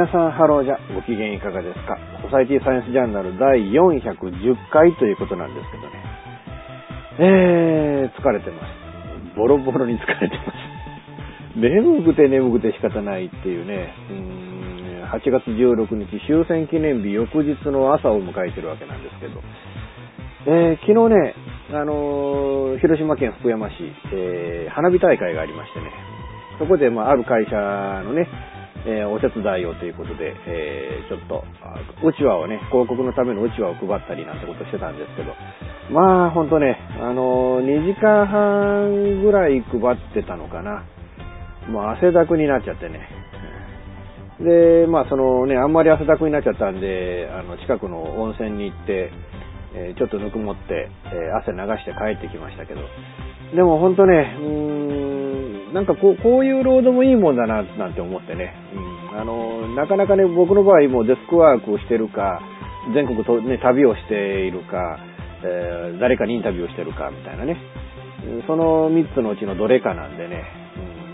[0.00, 1.92] 皆さんハローじゃ、ご機嫌いかがですか
[2.24, 4.00] ソサイティサイエンスジャーナル第410
[4.72, 6.00] 回ということなんですけどね。
[7.20, 9.36] えー、疲れてます。
[9.36, 10.56] ボロボロに疲れてま
[11.52, 11.60] す。
[11.60, 19.42] 眠くて眠くて仕方ないっていうね、うん8月16日終戦記念日翌日の朝を迎えてるわけなんですけど、
[20.48, 21.34] えー、昨日ね、
[21.76, 23.74] あのー、広島県福山市、
[24.14, 25.92] えー、花火大会がありましてね、
[26.58, 27.52] そこで、まあ、ある会社
[28.04, 28.28] のね、
[28.86, 31.44] えー、お手伝いをということで、えー、ちょっと、
[32.02, 35.34] うちわをね、広告のためのうちわを配ったりなんてことしてたんですけど、
[35.92, 40.84] まあ、ほんとね、あのー、2時間半ぐらい配ってたのかな。
[41.68, 43.08] もう汗だくになっちゃってね。
[44.40, 49.12] で、まあ、そのね、あんまり汗だくになっちゃったんで、あの、近くの温泉に行って、
[49.74, 52.80] えー、ちょっとぬくもって、え汗流して帰ってきましたけど、
[53.54, 54.79] でもほんとね、うーん、
[55.72, 58.54] なんかこう、こういう労働もいいもんだな、なんて思ってね、
[59.12, 62.40] うん、あの、なかなかね、僕の場合もデスクワークをしてるか、
[62.94, 64.98] 全国とね、旅をしているか、
[65.44, 67.56] えー、誰かにインタビューをしてるか、みたいなね、
[68.46, 70.44] その3つのうちのどれかなんでね、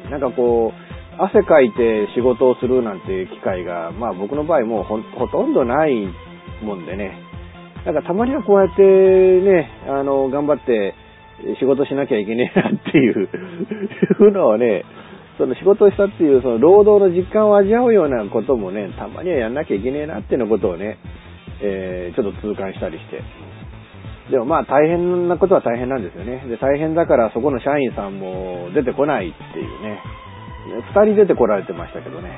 [0.05, 6.07] うん、なんかこう、汗かいて仕事をするなんていう機会が、まあ僕の場合もほほとんどない
[6.63, 7.19] もんでね、
[7.85, 10.95] なんかたまにはこうやってね、あの、頑張って
[11.59, 13.29] 仕事しなきゃいけねえなっていう
[14.25, 14.85] いうのをね、
[15.39, 20.99] その仕事をしたっていうその労働の実感を味わうようなこともね、たまにはやんなきゃいけねえなっていうようなことをね、
[21.61, 23.23] えー、ちょっと痛感したりして。
[24.31, 26.45] でもまあ大変なことは大変なんですよね。
[26.49, 30.01] で、大変だからそこの社員さんも出てこないっていうね。
[30.67, 32.31] 二人出てこられてましたけどね。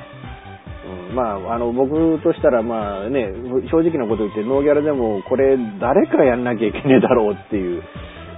[1.10, 3.32] うん、まあ、あの、僕としたら、まあね、
[3.70, 7.82] 正直なこと言って、ノーギャラでも、これ、誰かやんなきゃいけねえだろうってい、う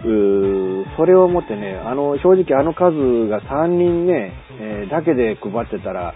[0.03, 6.15] それをもってね、あの、正直あの数が3人ね、えー、だけで配ってたら、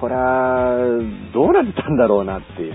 [0.00, 0.78] これは、
[1.34, 2.74] どうなってたんだろうなっていう、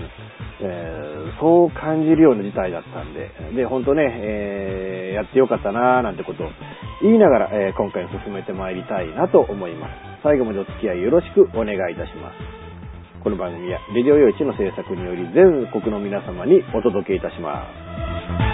[0.60, 6.50] えー、そう感じるような事態だったんで、で、本当ね、えー、やってよかったなーなんてことを
[7.02, 9.92] 言いながら、え今回進めてまいりたいなと思います。
[10.22, 12.34] 最後までお付き合いよろしくお願いいたします。
[13.24, 17.66] この番組は、レディオ用地の制作により全国の皆様にお届けいたしま
[18.50, 18.53] す。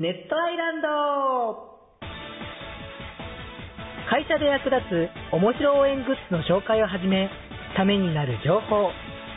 [0.00, 1.70] ネットアイランド
[4.10, 7.30] 会社で役立つ面白応援グッズの紹介をはじめ、
[7.76, 8.90] ためになる情報、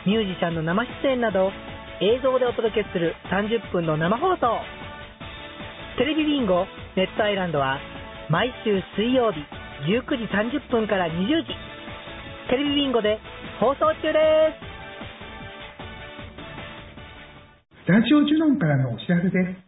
[0.04, 1.52] ミュージシャンの生出演など、
[2.02, 4.58] 映像でお届けする30分の生放送。
[5.96, 7.78] テレビビンゴネットアイランドは
[8.28, 9.38] 毎週水曜日
[9.86, 11.54] 19時30分から20時。
[12.50, 13.20] テレビビンゴで
[13.60, 14.18] 放送中で
[14.58, 14.66] す。
[17.84, 19.67] スタジオジュノンからのお知らせです。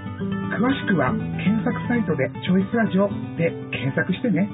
[0.51, 3.07] 詳しくは、検索サイトでチョイスラジオ
[3.37, 4.49] で検索してね。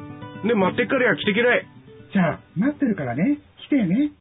[0.46, 1.66] で、待ってっからや、来てけらい。
[2.14, 3.40] じゃあ、待ってるからね。
[3.66, 4.12] 来てね。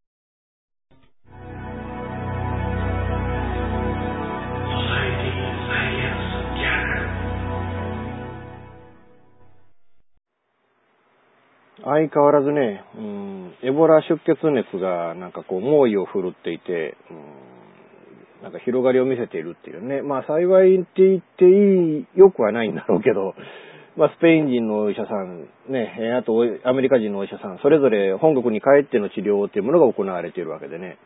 [11.86, 17.45] 相変わらずね、うん、エボラ出血熱がなんかこう猛威を振るっていて、うん、
[18.46, 20.02] なんか広がりを見せているっていうね。
[20.02, 23.34] まあ幸いって言っていい、よくはないんだろうけど、
[23.96, 26.32] まあスペイン人のお医者さん、ね、あと
[26.62, 30.96] アメリカ人のお医者さん、それぞれ本国に帰っての治療っていうものが行われているわけでね。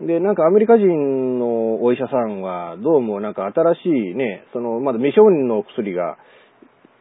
[0.00, 6.16] で、なんかアメリカ人のお医者さんは、どうもなんか新しいね、その、まだ未承認の薬が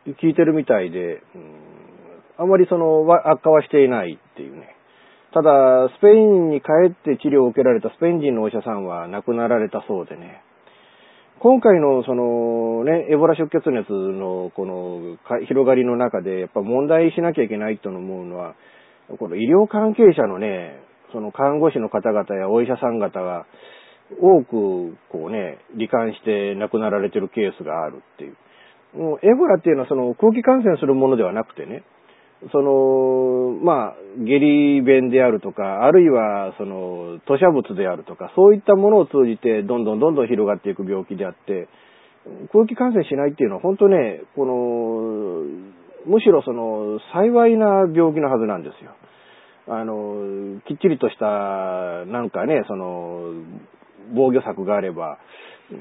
[0.05, 1.71] 効いてるみたいで、うん
[2.37, 4.75] あまりその悪化はしていないっていうね。
[5.33, 10.43] ただ、スペインに帰って治療を受けられたスペイン人のお医者さんは亡くなられたそうでね。
[11.39, 15.17] 今回のそのね、エボラ出血熱のこの
[15.47, 18.55] 広がりの中で、やっぱ問題しなきゃいけないと思うのは、
[19.19, 20.83] この医療関係者のね、
[21.13, 23.45] その看護師の方々やお医者さん方が、
[24.19, 28.35] 多く、こうね、罹患して亡くなられてるケースがあるっていう。
[28.93, 31.83] もうエボラっていうのはその空気感染するものではなくてね、
[32.51, 41.69] その、まあ、下痢便であるとか、あるいは、その、吐砂物であるとか、そういったものを通じて、どんどんどんどん広がっていく病気であって、
[42.51, 45.43] 空気感染しないっていうのは、本当ね、この、
[46.07, 48.91] むしろその、幸いな病気のはずなんですよ。
[49.67, 51.25] あの、きっちりとした、
[52.05, 53.33] なんかね、その、
[54.15, 55.19] 防御策があれば、
[55.71, 55.79] うん、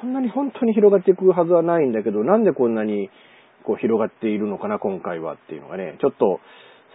[0.00, 3.10] そんなに本当に広がっていくはずはないんだけど、なんでこんなに、
[3.70, 6.40] こう広がっているのかな、今回はっていうのがね、ちょっと、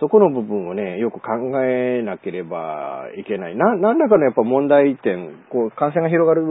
[0.01, 1.31] そこの部分をね、よく考
[1.63, 3.55] えなければいけない。
[3.55, 6.43] な、何らかのやっぱ問題点、こう、感染が広がる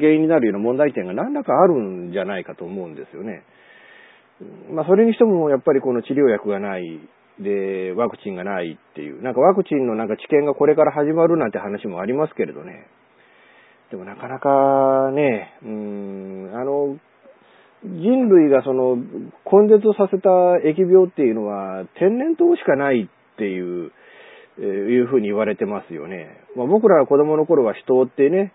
[0.00, 3.44] 原因になるような問題点が何らかあるんじゃないかと思うんですよね。
[4.72, 6.98] まあ、それにしても、やっぱりこの治療薬がない、
[7.38, 12.88] で、ワクチンがないっていう、なんかワクチンのなんか治験がこれから始まるなんて話もありますけれどね。
[13.92, 16.98] でもなかなかね、うん、あの、
[17.84, 20.28] 人類がその根絶させた
[20.64, 23.92] 疫病っていうのは天然痘しかないっていう、
[24.58, 26.40] えー、いうふうに言われてますよね。
[26.56, 28.52] まあ、僕らが子供の頃は人ってね、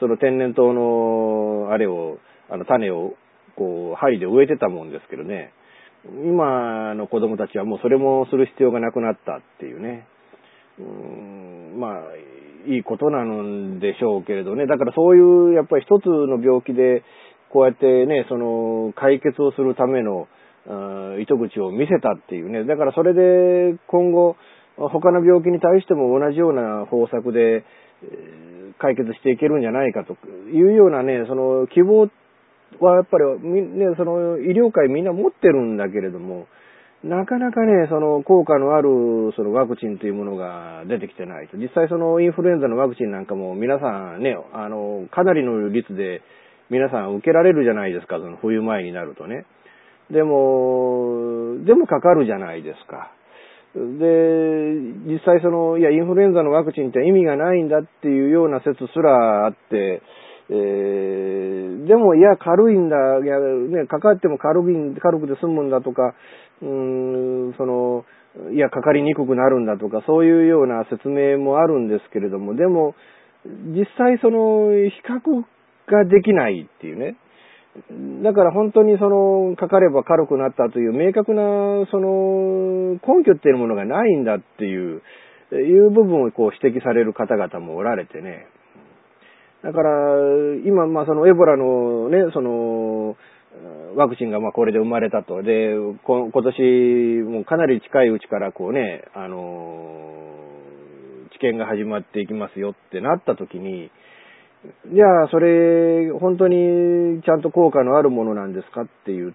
[0.00, 2.18] その天然痘のあれを、
[2.50, 3.14] あの種を
[3.56, 5.52] こう針で植えてたもんですけどね。
[6.04, 10.06] 今の子供たちはもうそれもする必要がなくなったっていうね。
[10.78, 12.00] うんまあ、
[12.66, 14.66] いいことなんでしょうけれどね。
[14.66, 17.04] だからそういうやっぱり一つの病気で
[17.52, 20.26] こうやってね、その、解決をするための、
[21.20, 22.64] 糸口を見せたっていうね。
[22.64, 24.36] だからそれで今後、
[24.76, 27.64] 他の病気に対しても同じような方策で、
[28.78, 30.16] 解決していけるんじゃないかと
[30.50, 32.08] いうようなね、その希望
[32.80, 36.46] はやっぱり、ね、その医療界みんな持ってるんだけれども、
[37.04, 41.56] なかなかね、その効果のあるそのワクチンというものが出てきてないと。
[41.56, 46.22] 実際そのインフルエンザのワクチンなんかも皆さんね、あの、かなりの率で
[46.72, 49.44] 皆さん受けられるじゃないですか、その冬前になるとね。
[50.10, 53.12] でも、でもかかるじゃないですか。
[53.74, 53.78] で、
[55.04, 60.00] 実際その、いや、インフルエンザのワクチンって意味がないんだっていうような説すらあって、
[60.48, 66.14] えー、でも、いや、軽いんだ、いや、ね、かかっても軽い、軽くて済むんだとか、
[66.62, 68.04] うーん、その、
[68.52, 72.94] いや、かかりにくくなるんだとか、そういうような説明もあるんですけれども、でも、
[73.44, 75.44] 実際その、比較
[75.92, 77.16] ができないっていうね。
[78.22, 85.02] だから本当にその、かかれば軽くなったという明確な、その、根拠っていうものがないんだっていう、
[85.52, 88.46] いう部分をこう指摘される方々もおられてね。
[89.62, 89.90] だから、
[90.66, 93.16] 今、まあそのエボラのね、その、
[93.96, 95.42] ワクチンがまこれで生まれたと。
[95.42, 95.74] で、
[96.04, 100.42] 今年もかなり近いうちからこうね、あの、
[101.32, 103.90] 治験が始まっていきますよってなった時に、
[104.62, 109.34] じゃあ、それ、本当にちゃんと効果のあるものなんですかっていう、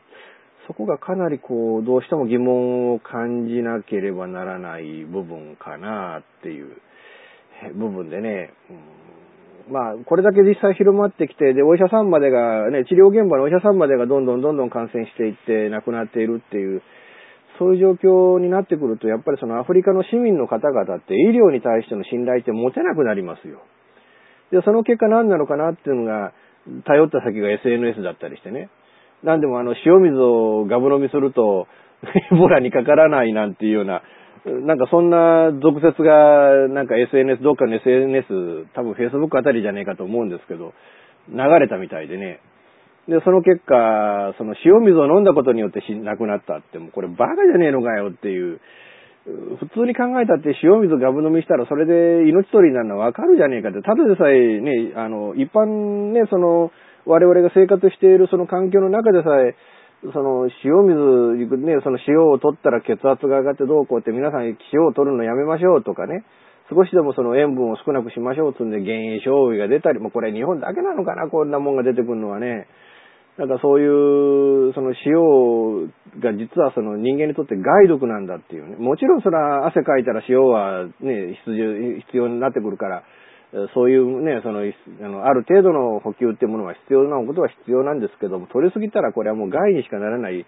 [0.68, 6.78] そこがかなりこう、どうしても疑問を感じなければならない部分かなっていう
[7.76, 8.54] 部分でね、
[9.68, 16.82] うん、まあ、これだけ実際広まってきて、で、お医者さんまでが、ね、治療現場のお医者さんまでがどんどんどんどん感染していって亡くなっているっていう、
[17.60, 23.60] そういう状況になってくると、やっぱりそのアフリカの市民の方々って医療に対しての信頼って持てなくなりますよ。
[24.52, 26.34] で、その結果何なのかなっていうのが、
[26.86, 28.70] 頼った先が SNS だったりしてね。
[29.24, 31.68] なんでもあの、塩水をガブ飲みすると、
[32.32, 34.04] エボラにかからないなんていうような、
[34.46, 40.74] なんかそんな俗説が、なんか SNS、どっかの SNS、多分 Facebook あたりじゃねえかと思うんですけど、
[41.30, 42.40] 流れたみたいでね。
[43.08, 48.60] で、その結果、その塩水を飲んだことによって亡くなったって、もうこれバカじゃねえのかよっていう、
[49.60, 56.72] 普通に考えたって塩水ガブ飲みしたらそれで命取りになるのはわかるじゃねえかって、ただでさえね、あの、一般ね、その、
[57.06, 59.56] 我々が生活しているその環境の中でさえ、
[60.14, 66.24] その塩水、ね、その塩を取ったら血圧が上がってどうこうって皆さん塩を取るのやめましょうとかね、
[66.70, 72.68] 少しでもその塩分を少なくしましょうつんで減塩醤油が出たり、もうこれ日本だけなのかな、こんなもんが出てくるのはね。
[73.38, 73.86] なんかそうい
[74.70, 75.88] う、その塩
[76.20, 78.76] が実はその人間にとって害毒なんだっていうね。
[78.78, 83.04] もちろんそれは汗かいたら塩はね、必要、必要になってくるから、
[83.74, 90.46] そういうね、その、あの、ある程度の補給っていうものは必要なことは必要なんですけども、取りすぎたらこれはもう害にしかならない、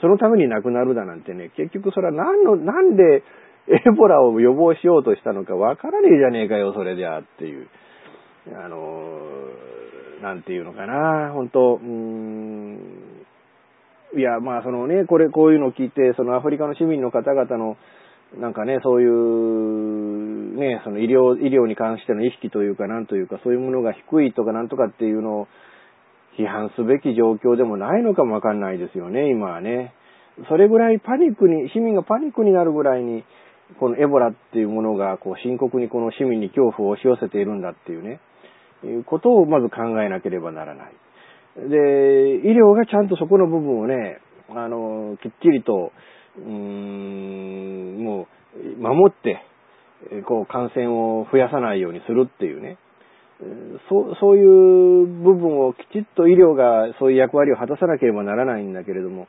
[0.00, 3.24] そのために亡くなるだなんてね、結局それは何の、なんで
[3.66, 7.66] エボラを予防しようとしたのかわからねえじゃねえかよ、それじゃあっていう。
[8.52, 8.76] あの、
[10.24, 12.78] なんていうのかな、本当うーん、
[14.16, 17.76] いや、まあそのね、これ、こういうのを聞いて、そのアフリカの市民の方々の、
[18.40, 25.48] なんかね、そういう、ね、その医療、医療に関しての意識というか、なんというか、そういうものが低いとかなんとかっていうのを
[26.38, 29.92] 批判すべき状況でもないのかもわかんないですよね、今はね。
[30.48, 33.24] それぐらいパニックに、市民がパニックになるぐらいに、
[33.78, 38.20] このエボラっていうものが、こう、深刻にこの市民に恐怖を押し寄せているんだっていうね、
[38.84, 40.92] いうことをまず考えなければならない。
[41.56, 44.18] で、医療がちゃんとそこの部分をね、
[44.50, 45.92] あの、きっちりと、
[46.38, 48.26] うん、も
[48.56, 49.40] う、守って、
[50.26, 52.78] こう、感染を増やさないようにするっていうね、
[53.88, 59.28] そう、そういう部分をきちっと医療がそういう役割を果たさなければならないんだけれども、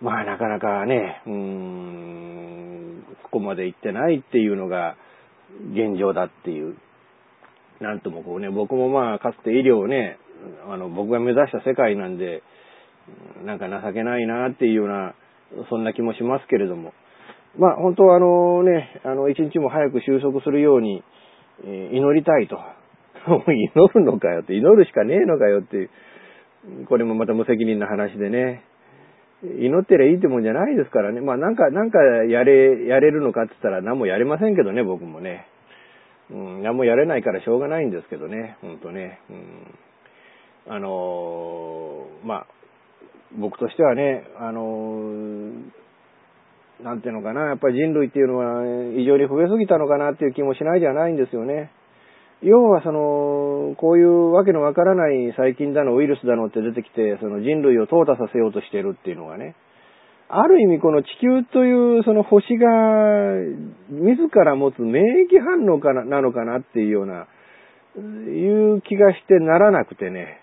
[0.00, 4.96] まあなかなかね、うーん、ここまで行ってないっていうのが
[5.72, 6.76] 現状だっていう。
[7.80, 10.18] なんともこうね、僕もまあかつて医療をね、
[10.68, 12.42] あの、僕が目指した世界なんで、
[13.44, 15.14] なんか情けないなっていうような、
[15.70, 16.92] そんな気もしますけれども。
[17.56, 21.02] まあ本当はあのね、あの一日も早く収束するように、
[21.64, 22.58] え祈りたいと。
[23.50, 25.90] 祈るのかよって、祈るしかねえのかよっていう。
[26.88, 28.62] これもまた無責任な話でね。
[29.42, 31.20] 祈ってりゃいいってもんじゃないですからね。
[31.20, 35.46] まあなんか、なんかやれ、やれるのかって言ったら何もやれませんけどね、僕もね。
[36.30, 39.20] うん、何もやれないからしょうがないんですけどね、ほんとね。
[39.30, 42.46] うん、あのーまあ、
[43.38, 45.78] 僕としてはね、あのー
[46.82, 48.62] なんていうのかな、やっぱり人類っていうのは
[48.94, 51.72] 異常に増えすぎたのかなっていう気もしないじゃないんですよね。
[52.40, 59.56] 要はその、こういうわけのわからない細菌だのウイルスだのって出てきて、その人類を淘汰させようとしてるっていうのがね、
[60.28, 62.68] ある意味この地球というその星が
[63.90, 67.26] 自ら持つ免疫反応かななのかなっていうような、
[67.96, 70.40] いう気がしてならなくてね。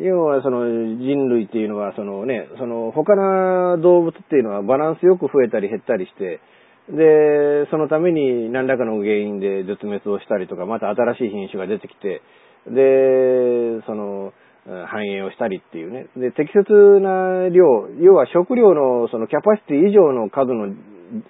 [0.00, 6.40] 要はその人類っていうのはそのね、その他の動物っていうのはバランスよく増えたり減ったりして、
[6.88, 12.22] で、そのために何らかの原因で絶滅をしたりとか、また新しい品種が出てきて、
[12.66, 14.32] で、その、
[14.64, 16.06] 繁栄をしたりっていうね。
[16.16, 20.72] で、適切な量、要は食料のそのキャパシティ以上の数の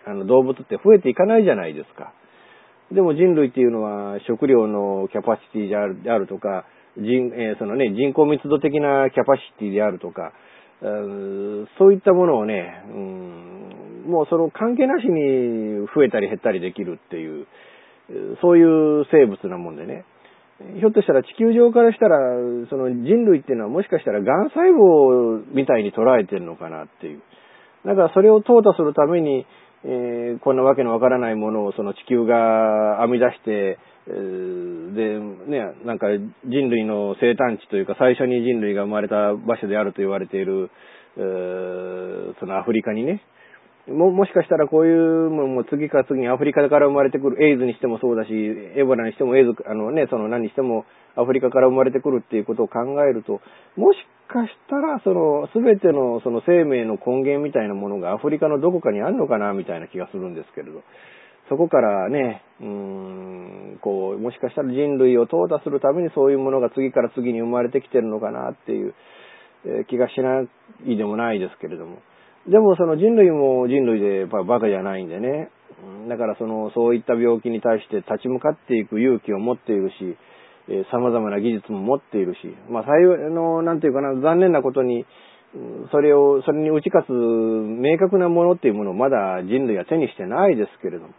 [0.06, 2.12] あの動物って増えていかないじゃないですか。
[2.92, 6.64] でも人類っていうのは食料のキャパシティであるであるとか、
[6.96, 10.32] 人、えーそのね、人口密度的なキャパシティであるとか、
[10.82, 17.46] うそういったものをね、うん、もうその関係なしに増えたり減ったりできるっていう、
[18.42, 20.04] そういう生物なもんでね。
[20.78, 22.18] ひょっとしたら地球上からしたら、
[22.70, 27.22] その人類っていうのはもしかしたら癌細胞みたいに捉えてるのかなっていう。
[27.84, 29.46] だからそれを淘汰するために、
[29.84, 35.18] えーこんなわけのわからないものをその地球が編み出して、えで、
[35.50, 36.06] ね、なんか
[36.44, 40.70] 人類の生誕地というか最初に人類が生まれた場所であると言われている、
[41.16, 43.22] そのアフリカにね、
[43.88, 50.86] も、もしかしたらこういうものも次から次にアフリカから生まれてくる、エイズにしてもそうだし、エボラにしてもエイズ、あのね、その何にしても
[51.16, 53.40] アフリカから生まれてくるっていうことを考えると、
[53.76, 53.98] もし
[54.28, 60.82] かしたらその全てのその生命の根源みたいなものがアフリカのどこかにあるのかなみたいな気がするんですけれど、
[61.50, 68.94] そこからね、うーん、こう、もしかしたら人類を淘汰するためにそういうものが次から次に生まれてきてるのかなっていう
[69.90, 70.40] 気がしな
[70.86, 71.98] いでもないですけれども。
[72.48, 75.50] でもその人類も人類でやっぱバカじゃないんでね。
[76.08, 80.16] だからその、そういった病気に対して立ち向かっていく勇気を持っているし、
[80.68, 82.38] えー様々な技術も持っているし、
[82.70, 85.04] まあ、幸いの、なんていうかな、残念なことに、
[85.92, 91.14] それを、それに打ち勝つ明確なものっていうものをまだ人類は手にしてないですけれども、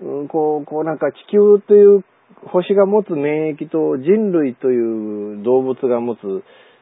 [0.00, 2.04] うんこう、こうなんか地球という
[2.46, 6.20] 星が持つ免疫と人類という動物が持つ、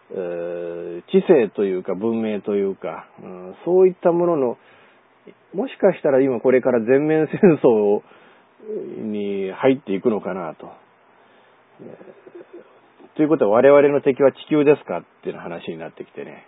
[0.08, 4.58] 知性というか文明というか、うんそういったものの、
[5.54, 8.02] もしかしたら今これから全面戦争
[9.02, 10.70] に入っていくのかなと。
[13.16, 16.46] ということは我々の敵は地球ですかっていう話になってきてね。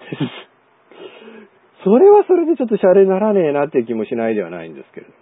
[1.84, 5.12] それはそれでちょっとシャレにならねえなっていう気もしないではないんですけれど。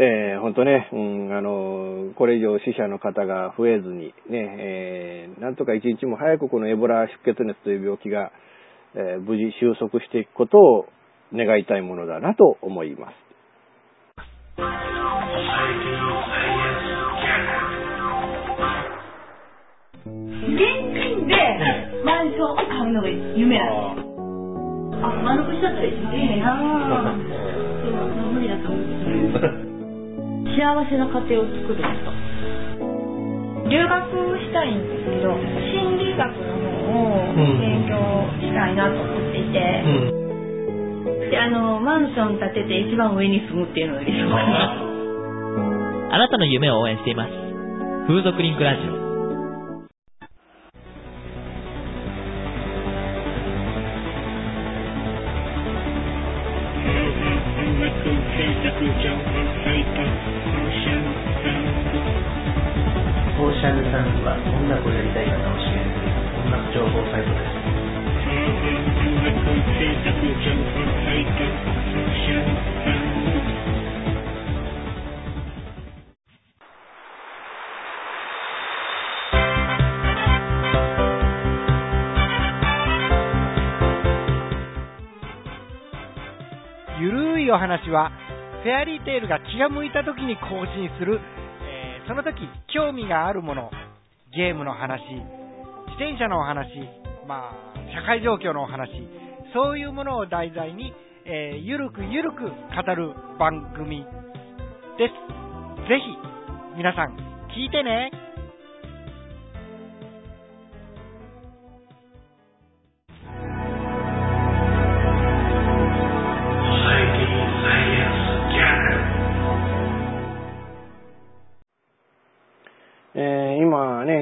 [0.00, 8.30] えー、本当ね、うん、あの、これ以上死者の方が増えずに、ね、えー、なんとか一日も早くこのエボラ出血熱という病気が、
[8.94, 10.86] えー無事収束していくことを
[11.34, 13.14] 願いたいものだなと思います。
[20.06, 20.14] 現
[20.94, 21.34] 金で
[22.04, 24.14] マンションを買うのが夢なんですよ。
[25.02, 27.28] あ、丸くしちゃったらいいなぁ。
[27.82, 29.64] そう、無理だと思う。
[30.58, 32.10] 幸せな家庭を作る人。
[33.70, 33.94] 留学
[34.42, 37.94] したたいんですけど心理学の方を勉強
[38.42, 39.54] したいなと思っていて、
[41.30, 44.82] であのマンション建てて一番上に住むっていうのが理想かな
[46.16, 47.30] あなたの夢を応援しています。
[48.08, 49.07] 風俗リンクラジオ。
[63.58, 66.14] シャンサンズは音楽をやりたい方を支援する
[66.46, 67.58] 音楽情報サイトです。
[87.00, 88.12] ゆるいお話は、
[88.62, 91.18] フェアリーテールが気が向いた時に更新する、
[92.08, 92.40] その時
[92.72, 93.70] 興味があるもの、
[94.34, 96.64] ゲームの話、自転車のお話、
[97.28, 98.88] まあ、社会状況のお話、
[99.52, 100.94] そういうものを題材に、
[101.26, 104.06] えーゆるくゆるく語る番組
[104.96, 105.12] です。
[105.86, 107.14] ぜひ、皆さん、
[107.54, 108.27] 聞いてね。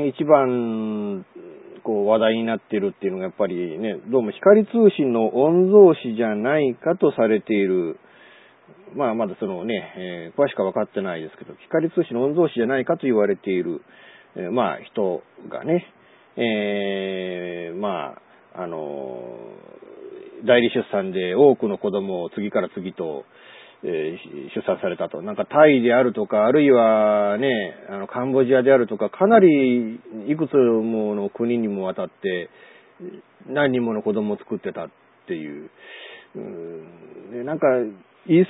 [0.05, 1.25] 一番、
[1.83, 7.99] こう話題になってるっていうのがやっぱりね、どうも光通信の御曹司じゃないかとされている、
[8.97, 13.83] まあまだそのね、えー詳しくは分かってないですけど、光通信の御曹司じゃないかと言われている、
[14.35, 15.87] えーまあ人がね、
[16.37, 18.17] えーま
[18.55, 19.23] あ、あの
[20.45, 23.25] 代理出産で多くの子供を次から次と、
[23.85, 24.19] え
[24.55, 25.23] 出産されたと。
[25.23, 32.51] なんかタイであるとか、あるいはね、あの、カンボジアであるとか、かなりいくつもの国にもわたって、
[33.47, 34.89] 何人もの子供を作ってたっ
[35.27, 35.71] ていう。
[36.35, 37.67] うんでなんか、
[38.29, 38.45] 遺産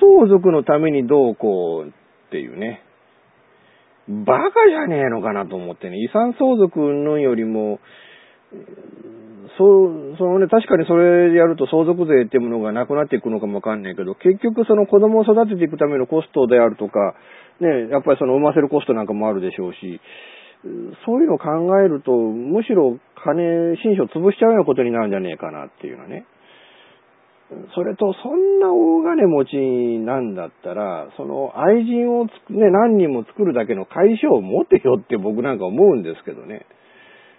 [0.00, 2.82] 相続のためにどうこうっていうね。
[4.08, 5.98] バカじゃねえのかなと思ってね。
[5.98, 7.80] 遺産相続のよりも、
[9.58, 17.14] そう、そのね、確かにそれやると相続税っていうものがなくなっていくのかもわかんないけど、結局その子供を育てていくためのコストであるとか、
[17.60, 20.00] ね、やっぱりその産ませるコストなんかもあるでしょうし、
[21.04, 21.48] そういうのを考
[21.80, 26.24] えると、むしろ金、新書潰しちゃうようなことになるんじゃねえかなっていうのはね。
[27.74, 29.56] それと、そんな大金持ち
[30.04, 36.64] なんだったら、その愛人をね、何人も作るだけの会社を持てよって僕なんか思うんですけどね。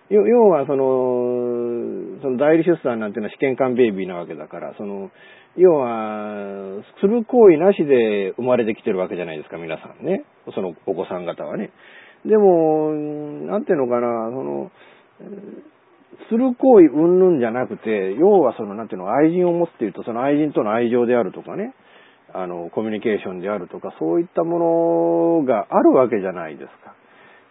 [0.09, 5.09] 要は、その、その代理出産なんていうのは試験管ベイビーなわけだから、その、
[5.57, 10.25] 要は、する行為なしで生まれてきてるわけじゃないですか、皆さんね。
[10.53, 11.71] そのお子さん方はね。
[12.25, 14.71] でも、なんていうのかな、その、
[16.29, 21.73] する行為云々じゃなくて、要はその、なんていうの、愛人を持つっていうと、その愛人との愛情であるとかね、
[22.33, 26.93] あの、コミュニケーションであるとか、そういったものがあるわけじゃないですか。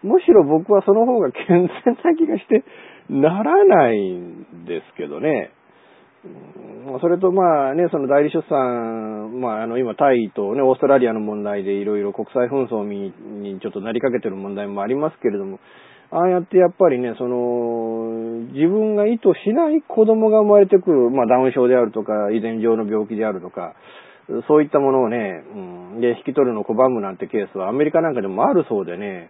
[0.05, 1.45] むしろ僕はその方が健
[1.83, 2.63] 全な気がして
[3.09, 5.51] ならないんですけどね。
[7.01, 13.13] それとまあね、その代理出産、まああの今タイとね、オーストラリアの問題でいろいろ国際紛争に
[13.53, 15.59] にちょっとなりかけてる問題もありますけれども、
[16.11, 23.73] ああやってやっぱりね、その、自分が意図しない子供が生まれてくる、まあダウン症であるとか、遺伝上の病気であるとか、
[24.47, 29.29] そういったものをね、うん、で、引き取るのを拒むなんてケースはアメリカなんかでもあるそうでね、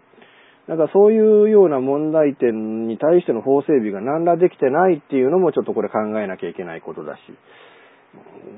[0.68, 7.20] なんかそういうような問題点に対しての法整備が何らできてないっていうのもちょっとこれ考えなきゃいけないことだし、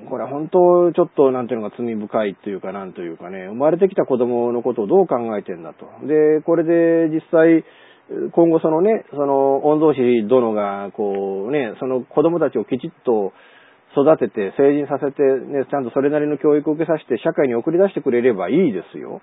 [0.09, 5.85] これ本当ちょっとなんていうのが罪深いっていうかなんというかね、生まれてきた子供のことをどう考えてんだと。
[6.07, 7.65] で、これで実際、
[8.31, 13.33] 今後そのね、その御曹司殿がこうね、その子供たちをきちっと
[13.91, 19.21] 育てて成人させてね、ちゃんとそれなりの教育を受けさせて社会に送り出してくれればいいですよ。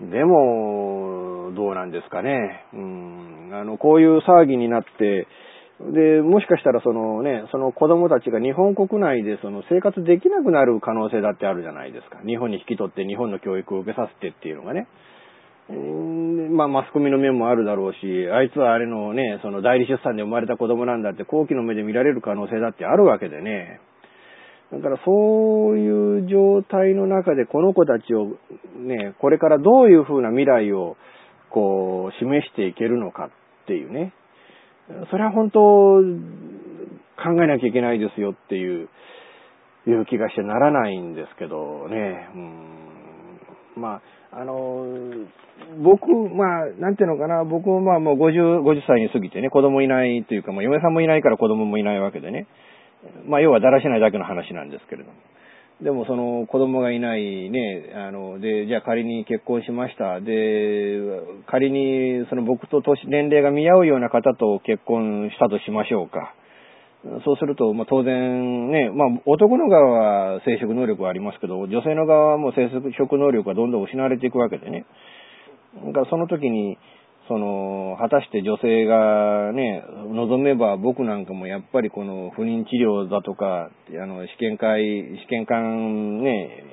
[0.00, 2.64] でも、どうなんですかね。
[2.72, 3.50] うん。
[3.52, 5.26] あの、こういう騒ぎになって、
[5.80, 12.20] で、もしかしたらそのね、その子供たちが日本国内でその生活できなくなる可能性だってあるじゃないですか。
[12.24, 14.86] 日本に引き取って日本の教育を受けさせてっていうのがね。
[15.70, 17.98] うんまあ、マスコミの面もあるだろうし、
[18.30, 23.80] あいつはあれのね、その代理出産で生まれた子供なんだって後期の目で見られる可能性だってあるわけでね。
[24.72, 28.38] だからそういう状態の中でこの子たちを
[28.80, 30.96] ね、これからどういう風な未来を
[31.50, 34.14] こう示していけるのかっていうね。
[35.10, 35.60] それは本当
[37.22, 38.88] 考えなきゃいけないですよっていう、
[39.86, 42.28] いう気がしてならないんですけどね。
[42.34, 42.82] うん
[43.76, 44.00] ま
[44.32, 44.86] あ、あの、
[45.82, 52.46] 僕、まあ、なんていうのかな、僕もまあもう50、50歳に過ぎてね、子供いないというか、まあ嫁さんもいないから子供もいないわけでね。
[53.26, 55.16] まあ要はだらしないだけの話なんですけれども。
[55.82, 60.20] でもその子供がいないね、あの、で、じゃあ仮に結婚しました。
[60.20, 61.00] で、
[61.46, 66.34] 仮にその僕と年、年齢が見合うような方と結婚したとしましょうか。
[67.24, 74.86] そうすると、まあ、当然ね、まあ、男の側は生殖能力はありますけど、女性の側はもう生殖能力がどんどん失われていくわけでね。
[75.86, 76.78] だからその時に、
[77.28, 84.82] その、果たして女性がね、望めば僕なんかもやっぱりこの不妊治療だとか、あの、試験会、
[85.24, 86.64] 試験管ね、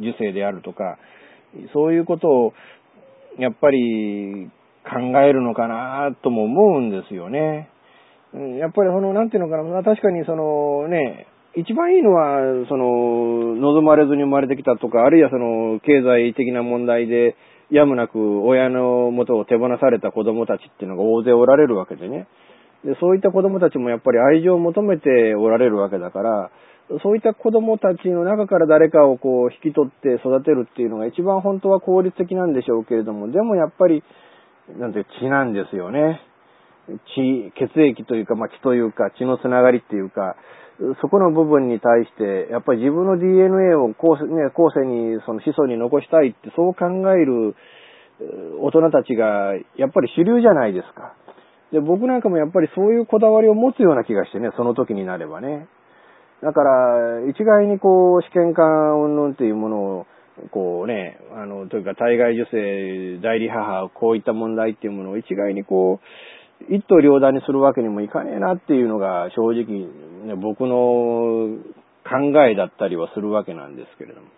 [0.00, 0.98] 受精であるとか、
[1.74, 2.52] そういうことを、
[3.38, 4.50] やっぱり
[4.84, 7.68] 考えるのかなとも思うんですよね。
[8.58, 11.26] やっぱりその、なんていうのかな、確かにそのね、
[11.56, 17.34] 一番いいのは、その、望まれずに生まれてきたとか、あるいはその、経済的な問題で、
[17.70, 22.26] やむなく親の元を手放された子供たちっていうのが大勢おられるわけでね。
[22.84, 26.50] で、そういった子供たちもやっぱり愛情を求めておられるわけだから、
[27.02, 34.02] そういった子供たちの中から誰かをこう引き取って育てるっていうのが一番本当は効率的なんでしょうけれども、でもやっぱり、
[34.78, 36.20] なんて血なんですよね。
[37.14, 40.34] 血、血液というか、まあ、血というか、血のつながりっていうか、
[41.02, 47.54] そこの部分に対して、やっぱり自分の DNA を後世,、ね、後世に、その子孫に残したいって、そう考える
[48.60, 51.14] 大人たちが、やっぱり主流じゃないですか。
[51.72, 55.68] で、僕なんかもやっぱりそういうこだわりを持つような気がしてね、その時になればね。
[56.42, 60.06] だから、一概にこう、試験管云々っていうものを、
[60.50, 66.06] こうね、あの、というか、体外受精、代理母、こういった問題っていうものを一概にこう、
[66.68, 69.86] 一刀両断にするわけにもいかねえなっていうのが正直、
[70.26, 71.58] ね、僕の
[72.04, 74.28] 考えだったりはするわけなんですけれども。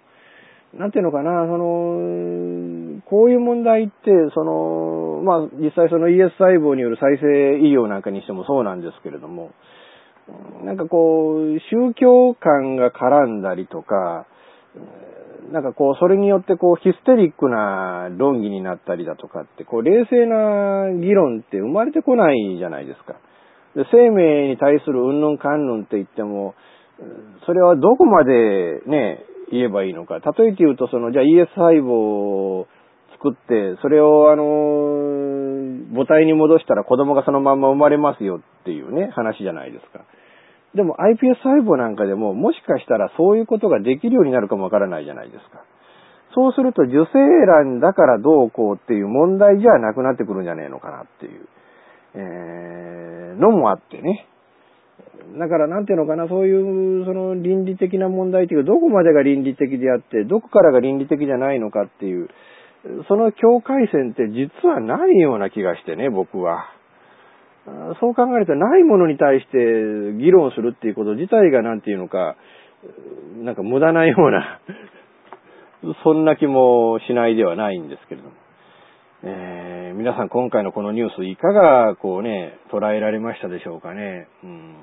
[0.75, 3.93] なんていうのかな、その、こういう問題って、
[4.35, 9.51] その、まあ、実際その ES 細胞による再生医療なんかにしてもそうなんですけれども、
[10.65, 14.27] なんかこう、宗教観が絡んだりとか、
[15.51, 23.17] なんかこう、それによってこう、ヒステリックな論議になったりだとかって、こう、冷静な議論って生まれてこないじゃないですか。
[23.75, 26.55] で生命に対するうんぬんかんぬんって言っても、
[27.47, 30.19] それはどこまでね、言えばいいのか。
[30.19, 32.67] 例えて言うと、その、じゃあ ES 細胞を
[33.13, 34.45] 作って、それをあの、
[35.95, 40.05] 母体に戻したら子供がそのまんま生まれますよっていうね、話じゃないですか。
[40.75, 45.65] でも iPS 細胞なんかでももしかしたらそういうことができるようになるかもわからないじゃないですか。
[46.35, 51.47] そうすると受精卵だからどうこうっていう問題じゃなくなってくるんじゃねえのかなっていう、
[52.15, 54.27] えー、のもあってね。
[55.39, 62.29] だからなんていうのかな、そういうその倫理的な問題っていうか、どこまでが倫理的であって、どこからが倫理的じゃないのかっていう、
[63.09, 66.65] その境界線って実はないような気がしてね、僕は。
[68.01, 69.59] そう考えると、ないものに対して
[70.19, 72.37] 議論するっていうこと自体がなんていうのか、
[73.43, 74.61] なんか無駄なような
[76.03, 78.35] そんな気もしないではないんですけれども。
[79.25, 84.27] えー、皆さん今回のこのニュースいかがこうね、捉えられましたでしょうかね。
[84.43, 84.75] うん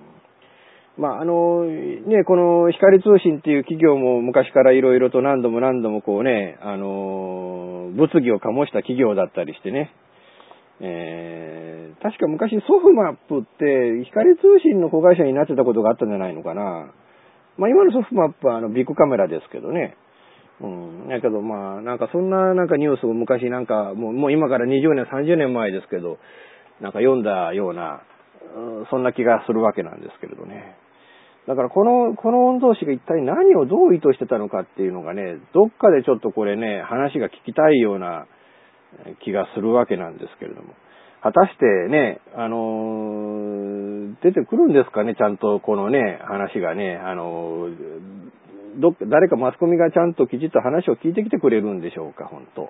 [0.97, 9.91] まあ、あの、ね、この光通信っていう企業も昔からいろいろと何度も何度もこうね、あの、物議を醸した企業だったりしてね、
[10.81, 16.91] えー、確か昔ソフマップって光通信の子会社になってたことがあったんじゃないのかな。
[17.57, 19.97] まあ今のソフマップはあのビッグカメラですけどね。
[20.61, 21.09] うん。
[21.09, 26.17] だけどまあなんかそんななんかニュースを昔なんかもうもう今から20年30年前ですけど、
[26.79, 28.01] なんか読んだような、
[28.55, 30.77] うん、そんな気がするわけなんですけれどね。
[31.47, 38.27] だからこの、この御曹司が一体何をどう意図してたのかっていうのがね、どっかでちょっとこれね、話が聞きたいような
[39.23, 40.73] 気がするわけなんですけれども。
[41.21, 47.67] 果たしてね、あの出てくるんですかね、ちゃんとこのね、話がね、あの
[48.79, 52.69] ど、誰かマスコミがちゃんときちっと話を聞いてきてくれるんでしょうか、本当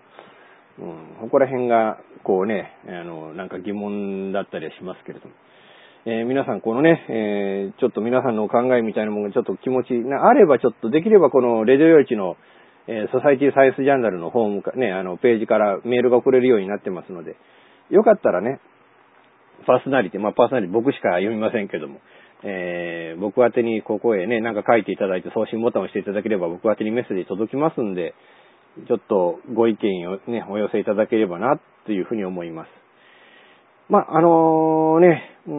[0.79, 5.34] うん、ここら辺が、こうね、あの、なんか疑問だったりはしますけれども。
[6.05, 12.38] えー、皆さん、このね、えー、ちょっと皆さんのお考えみたいなものがちょっと気持ちが、あればちょっと、できればこのレディオヨイチの
[12.87, 17.35] えー、ソサイティサイエンスジャーナルのホームか、ね、あの、ページからメールが送れるようになってますので、
[17.89, 18.59] よかったらね、
[19.65, 21.99] パーソナリティ、まあパーソナリティ僕しか読みませんけども、
[22.43, 28.15] えー、僕宛てにここへね、なんか書いていただいて送信ボタンを押していただければ僕宛てにメッセージ届きますんで、
[28.87, 32.78] ちょっとご意見をね、お寄せいただければな、というふうに思います。
[33.89, 35.54] まあ、あのー、ね、うー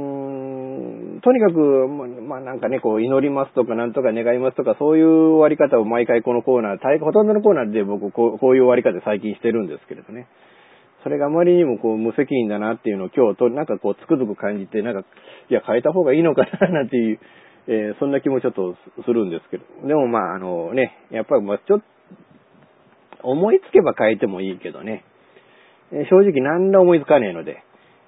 [1.18, 10.28] ん、とにかく、ままあなんかね、こう、祈りますとか、なんとか願いますとか、そういう終わり方を毎回このコーナー、大ほとんどのコーナーで僕こう、こういう終わり方最近してるんですけれどね。
[11.02, 17.18] それがあまりにもこう、無責任だなっていうのを今日と、なんかこう、つくづく感じて、なんか、いや、変えた方がいいのかな、 なんていう、
[17.66, 19.64] えー、そんな気もちょっとするんですけど。
[19.88, 21.84] でもまあ、あのね、やっぱりまあ、ちょっと、
[23.22, 25.04] 思いつけば変えてもいいけどね。
[25.92, 27.62] えー、正直何ら思いつかねえので、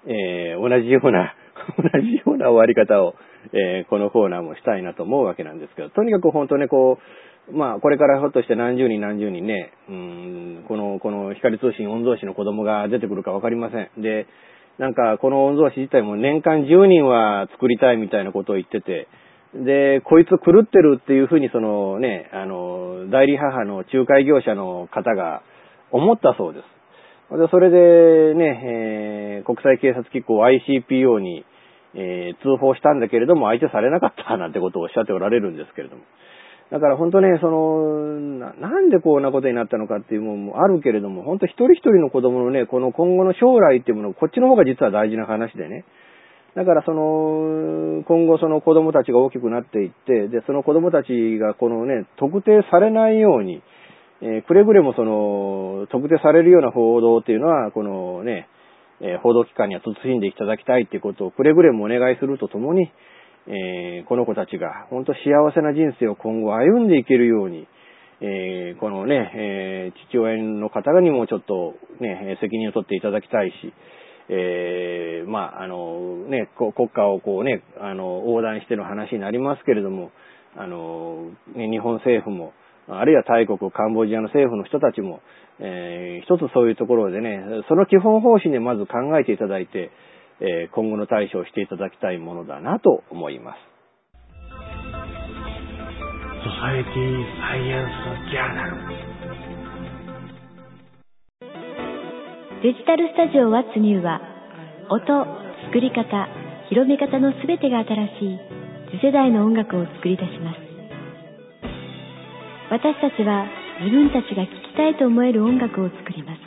[0.06, 1.34] えー、同じような、
[1.78, 3.14] 同じような終わり方を、
[3.52, 6.98] えー、このコーナーもしたいなと思うわけなんですけど、とにかく本当ね、こ
[7.50, 13.90] う、まあ、これからひょっとして何十人何十人ね、うん、この、この光通信御曹司の子供が出てくるかわかりません。
[14.02, 14.26] で、
[14.78, 19.08] なんか、この御曹司自体も年間10人は作りたいみたいなことを言ってて、
[19.54, 25.42] で、こいつ狂ってるっていうふうにそのね、あの、代理母の仲介業者の方が
[25.90, 26.64] 思ったそうです。
[27.38, 31.44] で、それでね、えー、国際警察機構 ICPO に、
[31.94, 36.02] えー、通報したんだけれども、相手されなかったなんてことをおっしゃっておられるんですけれども。
[36.70, 45.84] だから本当ね、そのな、なんでこんなことになったのかっていうものもあるけれども、本当一人一人の子供のね、この今後の将来っていうもの、こっちの方が実は大事な話でね。
[46.56, 53.62] だからその、今後その子供たちが大きくなっていって、で、その子供たちがこのね、特定されないように、
[54.22, 58.48] えー、くれぐれもその、特定されるような報道っていうのは、このね、
[59.00, 62.90] えー、報道機関には慎んでいただきたいっていうことをくれぐれもお願いするとともに、
[63.48, 65.18] えー、この子たちが本当幸
[65.52, 67.66] せな人生を今後歩んでいけるように、
[68.20, 73.72] えー、このね、えー、父親の方にもちょっとね、責任を取っていただきたいし、
[74.28, 80.12] えー、まあ、あの、ね、国家をこうね、あの、横断しての話になりますけれども、
[80.56, 82.52] あの、ね、日本政府も、
[82.88, 85.20] あるいは大国、カンボジアの政府の人たちも、
[85.60, 89.90] えー、一つそういうところでね、その基本方針でまず考えていただいて、
[90.40, 93.58] えー、今後の対処をしていただきたいものだなと思います。
[96.42, 96.92] ソサエティ
[97.38, 99.12] サイエンスジャーナル
[102.62, 104.20] デジタルスタジオ What's New は
[104.88, 105.06] 音、
[105.66, 106.28] 作り方、
[106.68, 108.38] 広め方のすべてが新しい
[108.90, 110.61] 次世代の音楽を作り出します。
[112.72, 113.44] 私たちは
[113.84, 116.40] 自分たちが聴きたいと思える音楽を作ります。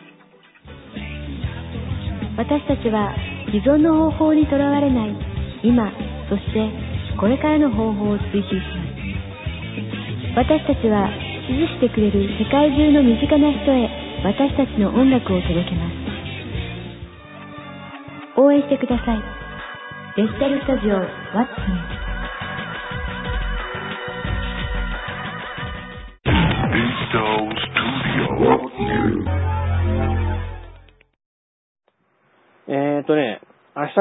[2.34, 3.14] 私たちは
[3.54, 5.14] 既存の方法にとらわれない
[5.62, 5.86] 今、
[6.26, 6.66] そして
[7.22, 8.82] これからの方法を追求しま
[10.34, 10.50] す。
[10.50, 11.14] 私たちは
[11.46, 13.86] 支持してくれる世界中の身近な人へ
[14.26, 15.86] 私たちの音楽を届けま
[18.34, 18.42] す。
[18.42, 19.22] 応援してください。
[20.18, 20.98] デジタルスタジオ
[21.38, 22.05] What's New え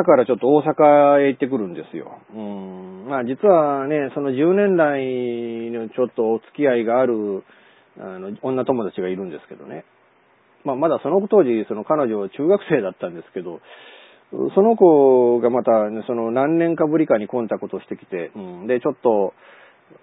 [0.02, 2.18] 日からちょっと大阪へ行ってくるんですよ。
[2.34, 3.06] うん。
[3.08, 7.44] まあ実はね、その10年来のちょっとお付き合いがある、
[7.98, 9.84] あの、女友達がいるんですけどね。
[10.64, 13.60] まあまだその当時、その彼女中学生だったんですけど、
[14.54, 19.34] その子がまた、ね、その何年かぶりかにコンタクトしてきて、うん、で、ちょっと、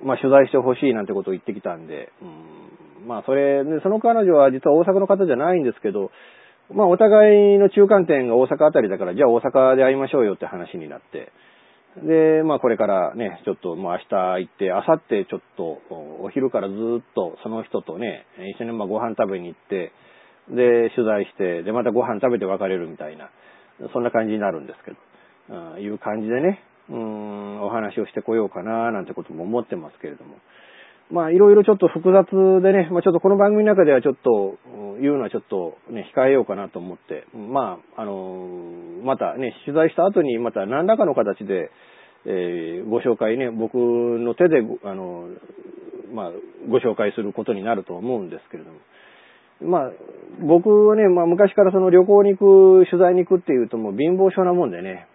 [0.03, 6.11] まあ取材してほしいなんてことを言ってきたんで、うん、まあそれ、ね、その彼女は実は大阪の方じゃないんですけど、
[6.73, 11.31] まあ、お互いの中間点が大阪あたりだから、じゃあ大阪で会いましょうよって話になって、
[11.97, 15.63] で、まあ、これからね、ちょっと、まあ、明日行って、明後日ちょっと、
[16.23, 16.77] お昼からずっ
[17.13, 19.91] とその人とね、一緒にまあご飯食べに行って、
[20.49, 23.29] で、取材して、で、またご飯食べて別れるみたいな、
[23.93, 24.97] そんな感じになるんですけど、
[25.75, 30.37] あいう感じでね、うん、お話をしてこようかな、なんてことも思ってますけれども。
[31.11, 32.25] まあいろいろちょっと複雑
[32.61, 34.57] でね、まあちょっとこの番組の中ではちょっと
[35.01, 38.47] 言うのはちょっとね、控えようかなと思って、まあ、あの、
[39.03, 41.71] またね、取材した後にまた何らかの形で、
[42.25, 45.27] えー、ご紹介ね、僕の手で、あの、
[46.13, 46.31] まあ、
[46.69, 48.77] ご紹介することになると思うんですけれども。
[49.63, 49.91] まあ、
[50.39, 55.07] 僕はね、まあ昔からその旅行に行く、取材に行くっていうともう貧乏症なもんでね、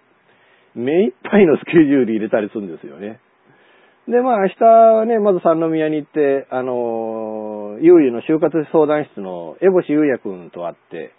[0.75, 3.19] 目いっぱいのスケジュール入れたりするんですよね。
[4.09, 11.11] で、まあ明日はね、まず三宮に行って、あの、ゆうゆの就活相談室のエボシゆうやくんと会って、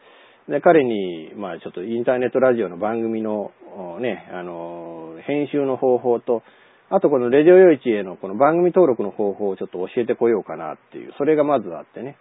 [0.47, 3.51] で、彼に、まあちょっとインターネットラジオの番組の、
[3.99, 6.43] ね、あの、編集の方法と、
[6.89, 12.15] あとこのレジオヨイチへのこの番組登録の方法をちょっと教えてこようかなっていう、それがまずあってね。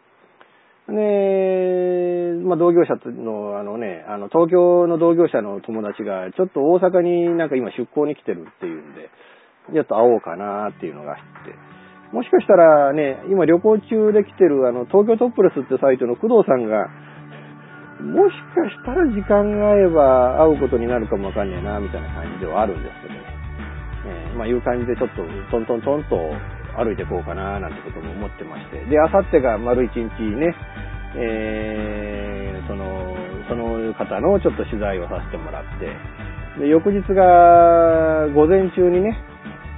[0.88, 9.10] で、まあ同業者の、あのね、あの、東京の同業者の友達が、ちょっと大阪になんか今出向に来てるっていうんで、
[9.72, 11.54] ちょっと会おうかなっていうのがあって。
[12.12, 16.88] もしかしたらね、今旅行中で来てるあの、東京トップレスってサイトの工藤さんが、
[18.00, 23.36] もしかしたら時間が合えば会うことになるかもわかんねえな、みたいな感じではあるんですけどね。
[24.36, 26.16] まあいう感じでちょっとトントントンと
[26.76, 28.84] 歩いていこうかななんてことも思ってまして。
[28.84, 30.04] で、あさってが丸一日
[30.36, 30.54] ね、
[31.16, 33.16] えー、その、
[33.48, 39.16] その方のちょっと取材をさせてもらって、で、翌日が午前中にね、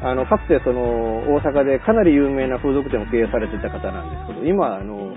[0.02, 5.14] あの、かつてその、大阪でかなり有名な風俗店を経営されてた方なんですけど、今、あの、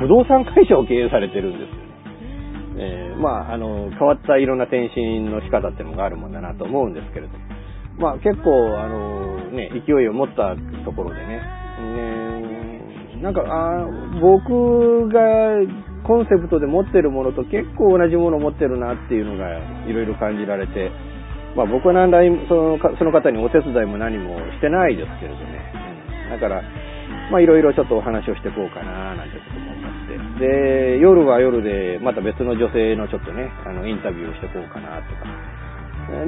[0.00, 1.88] 不動産会社を経営されてるんですよね。
[2.80, 7.32] えー、まあ、あの、変わったいろんな転身の仕方っていうのがあるもんだなと思うんですけれど、
[7.98, 10.54] まあ結構、あの、ね、勢いを持った
[10.84, 11.42] ところでね、
[11.96, 13.86] ねなんか、あ
[14.20, 15.20] 僕が
[16.06, 20.90] コンセプトで持ってるものと結構同じものを持ってるなっていうのがいろいろ感じられて、
[21.58, 25.58] まあ僕は何らそのその方にお手伝いも何もしてないですけれどね。
[26.30, 26.62] うん、だから、
[27.34, 30.94] まあいろいろちょっとお話をしていこうかななんてことも思って。
[30.94, 35.26] で、夜は夜でまた別の女性のちょっとね、あのインタビューをしていこうかなとか。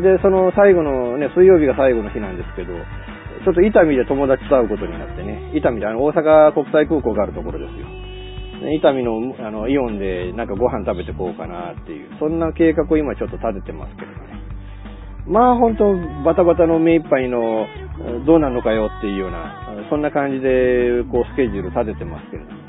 [0.02, 7.86] で、その最後のね、水曜日が最後の日なんですけど、ちょっと伊丹で友達と会うことになってね、伊丹であの大阪国際空港があるところですよ。
[8.74, 14.19] 伊丹のあのイオンでなんかご飯食べてこうかなっていう、そんな計画を今ちょっと立ててますけどね。
[15.26, 17.66] まあ本当バタバタの目いっぱいの
[18.26, 22.60] どうなのかよっていうような、そんな感じでこうスケジュール立ててますけれども。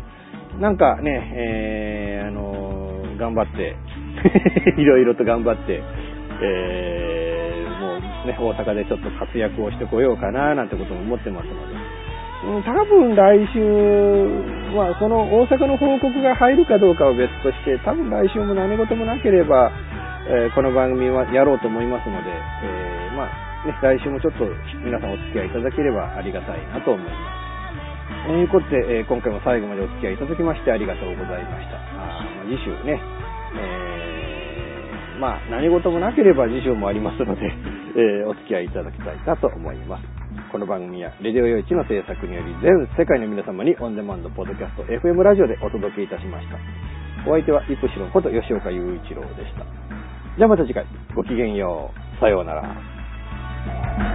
[0.59, 3.75] なんかね、えー、あの、頑張って、
[4.77, 5.81] いろいろと頑張って、
[6.43, 12.01] えー、もうね、大阪でちょっと活躍をしてこようかななんてことも思ってますので。
[12.43, 13.59] うん、多分来週、
[14.75, 19.71] まあその大阪の報告が入るかどうかは別として、多分来週も何事もなければ、
[20.27, 24.45] えー、この番組はやろうと思いますので、えー、まあね、来週もちょっと
[24.86, 27.41] 皆さんお付き合いいただければありがたいなと思います。
[28.27, 31.77] ということで、えー、今回も最後までお付き合いいただきましてありがとうございました。
[31.97, 33.01] あま、次週ね、
[33.57, 37.41] えー、まあ何事もなければ次週もありますので、
[37.97, 40.05] えー、お付き合いいただきたいなと思います。
[40.51, 46.60] この番組は、レディオ用地の制作により、全世界の皆様にオンデマンド、ポッドキャスト、FM ラジオでお届けいたしました。
[47.25, 49.81] お相手は、イプシロンこと吉岡雄一郎でした。
[50.38, 52.20] じゃあまた次回、ごきげんよう。
[52.20, 54.11] さようなら。